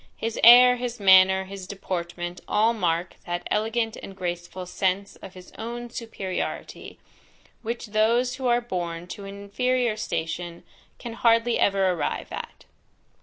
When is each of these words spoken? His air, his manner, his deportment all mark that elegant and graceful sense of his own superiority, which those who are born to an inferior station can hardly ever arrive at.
His 0.17 0.39
air, 0.43 0.77
his 0.77 0.99
manner, 0.99 1.43
his 1.43 1.67
deportment 1.67 2.41
all 2.47 2.73
mark 2.73 3.17
that 3.27 3.47
elegant 3.51 3.95
and 3.97 4.15
graceful 4.17 4.65
sense 4.65 5.15
of 5.17 5.35
his 5.35 5.51
own 5.59 5.91
superiority, 5.91 6.97
which 7.61 7.85
those 7.85 8.37
who 8.37 8.47
are 8.47 8.61
born 8.61 9.05
to 9.09 9.25
an 9.25 9.39
inferior 9.39 9.95
station 9.95 10.63
can 10.97 11.13
hardly 11.13 11.59
ever 11.59 11.91
arrive 11.91 12.31
at. 12.31 12.65